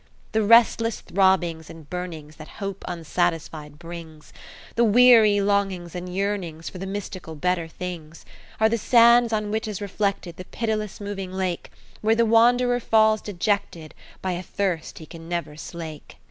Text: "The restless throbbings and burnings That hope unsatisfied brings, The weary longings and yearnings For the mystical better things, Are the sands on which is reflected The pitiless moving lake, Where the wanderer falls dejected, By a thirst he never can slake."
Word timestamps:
"The 0.31 0.41
restless 0.41 0.99
throbbings 1.01 1.69
and 1.69 1.87
burnings 1.87 2.37
That 2.37 2.47
hope 2.57 2.83
unsatisfied 2.87 3.77
brings, 3.77 4.33
The 4.73 4.83
weary 4.83 5.39
longings 5.41 5.93
and 5.93 6.11
yearnings 6.11 6.69
For 6.69 6.79
the 6.79 6.87
mystical 6.87 7.35
better 7.35 7.67
things, 7.67 8.25
Are 8.59 8.67
the 8.67 8.79
sands 8.79 9.31
on 9.31 9.51
which 9.51 9.67
is 9.67 9.79
reflected 9.79 10.37
The 10.37 10.45
pitiless 10.45 10.99
moving 10.99 11.31
lake, 11.31 11.69
Where 12.01 12.15
the 12.15 12.25
wanderer 12.25 12.79
falls 12.79 13.21
dejected, 13.21 13.93
By 14.23 14.31
a 14.31 14.41
thirst 14.41 14.97
he 14.97 15.05
never 15.19 15.51
can 15.51 15.57
slake." 15.59 16.17